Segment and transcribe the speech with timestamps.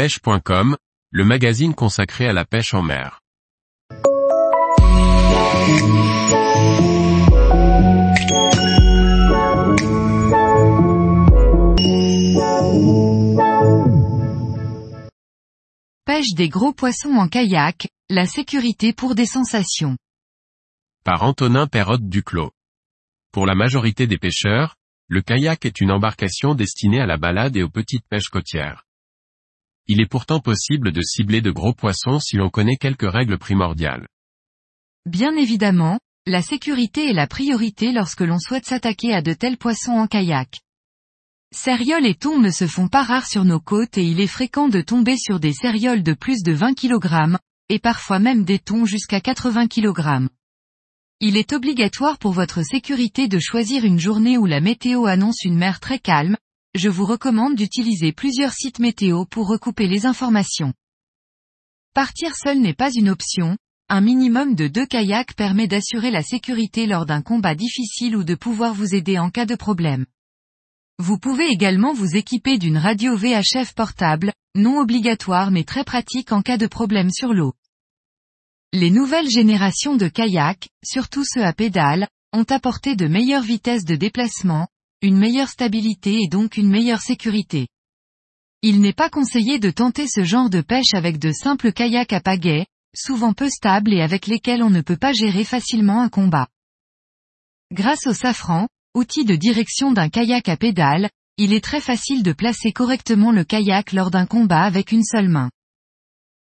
[0.00, 0.78] pêche.com,
[1.10, 3.20] le magazine consacré à la pêche en mer.
[16.06, 19.98] Pêche des gros poissons en kayak, la sécurité pour des sensations.
[21.04, 22.52] Par Antonin Perrotte Duclos.
[23.32, 24.76] Pour la majorité des pêcheurs,
[25.08, 28.86] le kayak est une embarcation destinée à la balade et aux petites pêches côtières.
[29.86, 34.06] Il est pourtant possible de cibler de gros poissons si l'on connaît quelques règles primordiales.
[35.06, 39.92] Bien évidemment, la sécurité est la priorité lorsque l'on souhaite s'attaquer à de tels poissons
[39.92, 40.60] en kayak.
[41.52, 44.68] Cérioles et thons ne se font pas rares sur nos côtes et il est fréquent
[44.68, 47.38] de tomber sur des cérioles de plus de 20 kg,
[47.68, 50.28] et parfois même des thons jusqu'à 80 kg.
[51.18, 55.58] Il est obligatoire pour votre sécurité de choisir une journée où la météo annonce une
[55.58, 56.36] mer très calme,
[56.74, 60.72] je vous recommande d'utiliser plusieurs sites météo pour recouper les informations.
[61.94, 63.56] Partir seul n'est pas une option,
[63.88, 68.36] un minimum de deux kayaks permet d'assurer la sécurité lors d'un combat difficile ou de
[68.36, 70.06] pouvoir vous aider en cas de problème.
[70.98, 76.42] Vous pouvez également vous équiper d'une radio VHF portable, non obligatoire mais très pratique en
[76.42, 77.54] cas de problème sur l'eau.
[78.72, 83.96] Les nouvelles générations de kayaks, surtout ceux à pédales, ont apporté de meilleures vitesses de
[83.96, 84.68] déplacement,
[85.02, 87.68] une meilleure stabilité et donc une meilleure sécurité.
[88.60, 92.20] Il n'est pas conseillé de tenter ce genre de pêche avec de simples kayaks à
[92.20, 96.48] pagaie, souvent peu stables et avec lesquels on ne peut pas gérer facilement un combat.
[97.72, 102.34] Grâce au safran, outil de direction d'un kayak à pédale, il est très facile de
[102.34, 105.50] placer correctement le kayak lors d'un combat avec une seule main.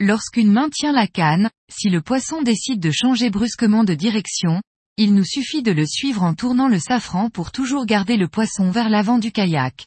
[0.00, 4.62] Lorsqu'une main tient la canne, si le poisson décide de changer brusquement de direction,
[4.98, 8.70] il nous suffit de le suivre en tournant le safran pour toujours garder le poisson
[8.70, 9.86] vers l'avant du kayak.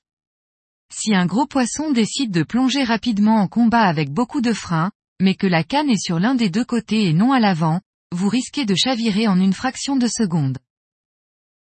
[0.93, 5.35] Si un gros poisson décide de plonger rapidement en combat avec beaucoup de frein, mais
[5.35, 8.65] que la canne est sur l'un des deux côtés et non à l'avant, vous risquez
[8.65, 10.59] de chavirer en une fraction de seconde.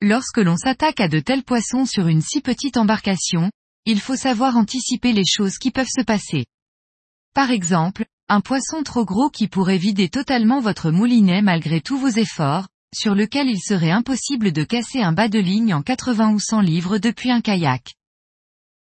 [0.01, 3.51] Lorsque l'on s'attaque à de tels poissons sur une si petite embarcation,
[3.85, 6.45] il faut savoir anticiper les choses qui peuvent se passer.
[7.33, 12.07] Par exemple, un poisson trop gros qui pourrait vider totalement votre moulinet malgré tous vos
[12.07, 16.39] efforts, sur lequel il serait impossible de casser un bas de ligne en 80 ou
[16.39, 17.93] 100 livres depuis un kayak.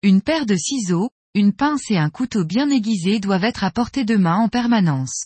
[0.03, 4.05] Une paire de ciseaux, une pince et un couteau bien aiguisé doivent être à portée
[4.05, 5.25] de main en permanence.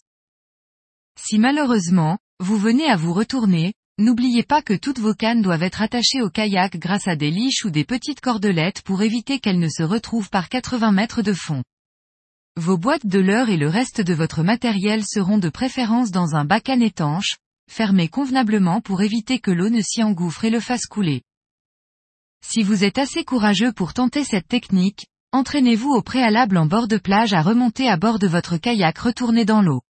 [1.19, 5.81] Si malheureusement, vous venez à vous retourner, n'oubliez pas que toutes vos cannes doivent être
[5.81, 9.67] attachées au kayak grâce à des liches ou des petites cordelettes pour éviter qu'elles ne
[9.67, 11.63] se retrouvent par 80 mètres de fond.
[12.55, 16.45] Vos boîtes de leurre et le reste de votre matériel seront de préférence dans un
[16.45, 17.35] bac étanche,
[17.69, 21.21] fermez convenablement pour éviter que l'eau ne s'y engouffre et le fasse couler.
[22.45, 26.97] Si vous êtes assez courageux pour tenter cette technique, entraînez-vous au préalable en bord de
[26.97, 29.81] plage à remonter à bord de votre kayak retourné dans l'eau.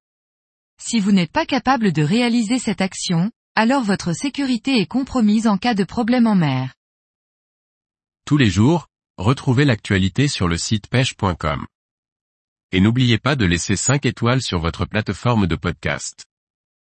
[0.82, 5.58] Si vous n'êtes pas capable de réaliser cette action, alors votre sécurité est compromise en
[5.58, 6.74] cas de problème en mer.
[8.26, 11.66] Tous les jours, retrouvez l'actualité sur le site pêche.com.
[12.72, 16.29] Et n'oubliez pas de laisser 5 étoiles sur votre plateforme de podcast.